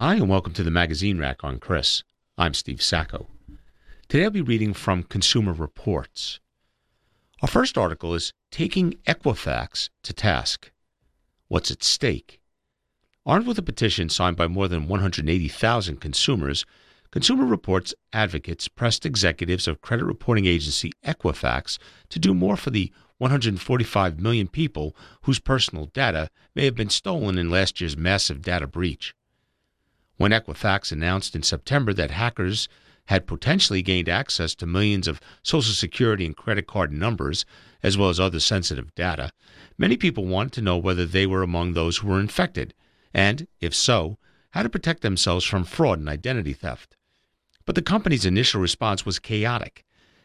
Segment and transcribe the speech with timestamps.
[0.00, 2.04] Hi, and welcome to the Magazine Rack on Chris.
[2.36, 3.26] I'm Steve Sacco.
[4.06, 6.38] Today I'll be reading from Consumer Reports.
[7.42, 10.70] Our first article is Taking Equifax to Task.
[11.48, 12.38] What's at stake?
[13.26, 16.64] Armed with a petition signed by more than 180,000 consumers,
[17.10, 21.76] Consumer Reports advocates pressed executives of credit reporting agency Equifax
[22.10, 27.36] to do more for the 145 million people whose personal data may have been stolen
[27.36, 29.12] in last year's massive data breach.
[30.18, 32.68] When Equifax announced in September that hackers
[33.06, 37.46] had potentially gained access to millions of Social Security and credit card numbers,
[37.84, 39.30] as well as other sensitive data,
[39.78, 42.74] many people wanted to know whether they were among those who were infected,
[43.14, 44.18] and, if so,
[44.50, 46.96] how to protect themselves from fraud and identity theft.
[47.64, 49.84] But the company's initial response was chaotic.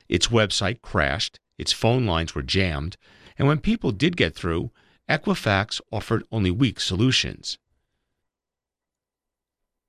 [0.10, 2.98] Its website crashed, its phone lines were jammed,
[3.38, 4.72] and when people did get through,
[5.08, 7.60] Equifax offered only weak solutions.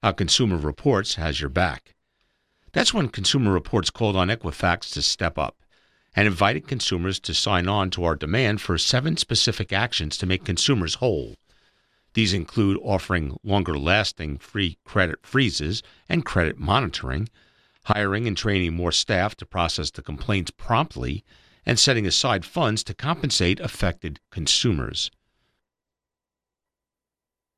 [0.04, 1.94] How Consumer Reports has your back.
[2.74, 5.56] That's when Consumer Reports called on Equifax to step up
[6.14, 10.44] and invited consumers to sign on to our demand for seven specific actions to make
[10.44, 11.36] consumers whole.
[12.12, 17.30] These include offering longer lasting free credit freezes and credit monitoring,
[17.84, 21.25] hiring and training more staff to process the complaints promptly,
[21.64, 25.10] and setting aside funds to compensate affected consumers.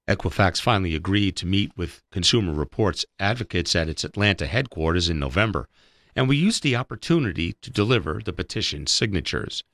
[0.08, 5.68] Equifax finally agreed to meet with Consumer Reports advocates at its Atlanta headquarters in November,
[6.14, 9.64] and we used the opportunity to deliver the petition signatures.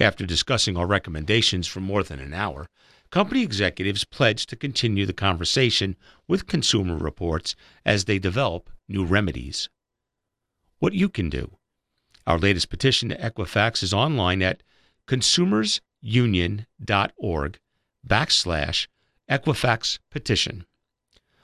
[0.00, 2.70] After discussing our recommendations for more than an hour,
[3.10, 5.94] company executives pledged to continue the conversation
[6.26, 9.68] with Consumer Reports as they develop new remedies.
[10.78, 11.58] What you can do.
[12.26, 14.62] Our latest petition to Equifax is online at
[15.06, 17.58] consumersunion.org
[18.06, 18.86] backslash
[19.30, 20.66] Equifax petition.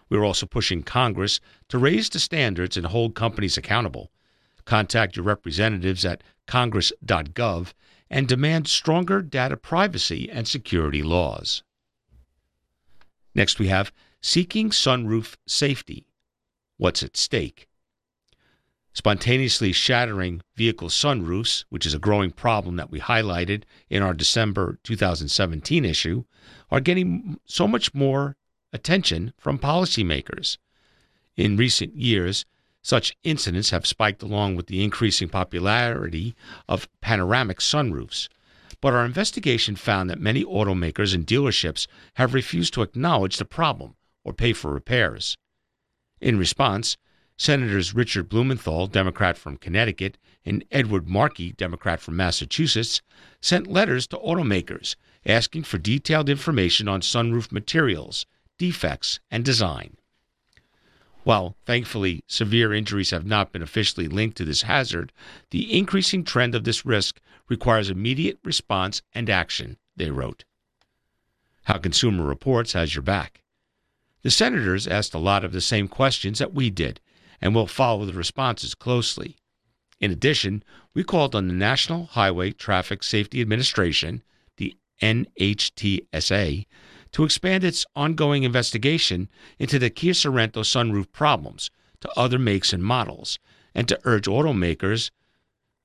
[0.08, 4.10] We're also pushing Congress to raise the standards and hold companies accountable.
[4.64, 7.72] Contact your representatives at congress.gov
[8.10, 11.62] and demand stronger data privacy and security laws.
[13.34, 16.06] Next, we have Seeking Sunroof Safety
[16.78, 17.68] What's at Stake?
[18.96, 24.78] Spontaneously shattering vehicle sunroofs, which is a growing problem that we highlighted in our December
[24.84, 26.24] 2017 issue,
[26.70, 28.36] are getting so much more
[28.72, 30.56] attention from policymakers.
[31.36, 32.46] In recent years,
[32.80, 36.34] such incidents have spiked along with the increasing popularity
[36.66, 38.28] of panoramic sunroofs.
[38.80, 43.94] But our investigation found that many automakers and dealerships have refused to acknowledge the problem
[44.24, 45.36] or pay for repairs.
[46.18, 46.96] In response,
[47.38, 53.02] Senators Richard Blumenthal, Democrat from Connecticut, and Edward Markey, Democrat from Massachusetts,
[53.40, 58.26] sent letters to automakers asking for detailed information on sunroof materials,
[58.58, 59.96] defects, and design.
[61.24, 65.12] While thankfully severe injuries have not been officially linked to this hazard,
[65.50, 70.44] the increasing trend of this risk requires immediate response and action, they wrote.
[71.64, 73.42] How Consumer Reports has your back.
[74.22, 77.00] The senators asked a lot of the same questions that we did
[77.40, 79.36] and will follow the responses closely.
[80.00, 80.62] In addition,
[80.94, 84.22] we called on the National Highway Traffic Safety Administration,
[84.56, 86.66] the NHTSA,
[87.12, 91.70] to expand its ongoing investigation into the Kia Sorento sunroof problems
[92.00, 93.38] to other makes and models,
[93.74, 95.10] and to urge automakers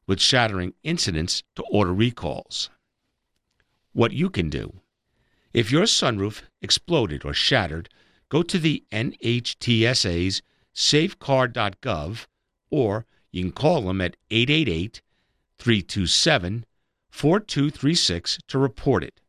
[0.08, 2.70] with shattering incidents to order recalls.
[3.94, 4.82] What you can do.
[5.54, 7.90] If your sunroof exploded or shattered,
[8.30, 10.42] go to the NHTSA's
[10.76, 12.28] safecar.gov,
[12.70, 15.02] or you can call them at 888
[15.58, 16.66] 327
[17.09, 19.20] 4236 to report it.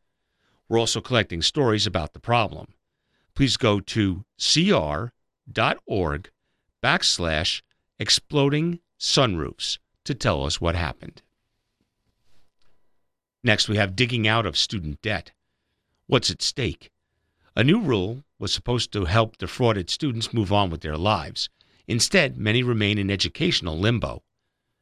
[0.68, 2.68] We're also collecting stories about the problem.
[3.34, 5.10] Please go to cr.org
[6.82, 7.62] backslash
[7.98, 11.22] exploding sunroofs to tell us what happened.
[13.44, 15.32] Next, we have digging out of student debt.
[16.06, 16.90] What's at stake?
[17.56, 21.48] A new rule was supposed to help defrauded students move on with their lives.
[21.86, 24.24] Instead, many remain in educational limbo.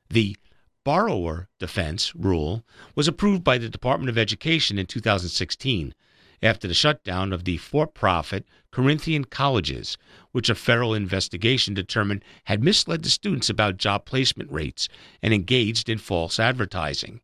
[0.08, 0.34] The
[0.82, 2.64] borrower defense rule
[2.94, 5.94] was approved by the Department of Education in 2016
[6.42, 9.98] after the shutdown of the for profit Corinthian colleges,
[10.32, 14.88] which a federal investigation determined had misled the students about job placement rates
[15.20, 17.20] and engaged in false advertising.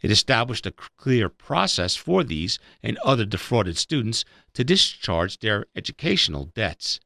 [0.00, 4.24] It established a clear process for these and other defrauded students
[4.54, 7.00] to discharge their educational debts.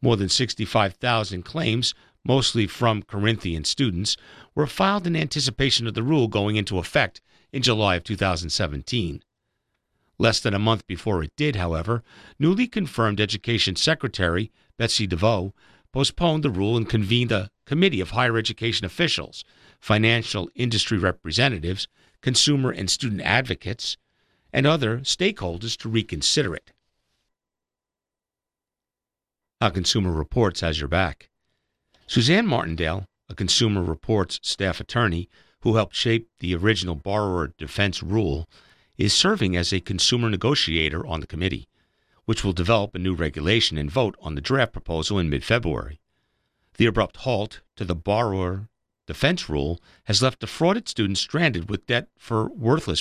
[0.00, 1.94] More than 65,000 claims,
[2.24, 4.16] mostly from Corinthian students,
[4.54, 7.20] were filed in anticipation of the rule going into effect
[7.52, 9.22] in July of 2017.
[10.18, 12.02] Less than a month before it did, however,
[12.38, 15.52] newly confirmed Education Secretary Betsy DeVos
[15.96, 19.46] postponed the rule and convened a committee of higher education officials,
[19.80, 21.88] financial industry representatives,
[22.20, 23.96] consumer and student advocates,
[24.52, 26.70] and other stakeholders to reconsider it.
[29.58, 31.30] How Consumer Reports has your back.
[32.06, 38.50] Suzanne Martindale, a Consumer Reports staff attorney who helped shape the original borrower defense rule,
[38.98, 41.66] is serving as a consumer negotiator on the committee,
[42.26, 46.00] which will develop a new regulation and vote on the draft proposal in mid February.
[46.76, 48.68] The abrupt halt to the borrower
[49.06, 53.00] defense rule has left defrauded students stranded with debt for worthless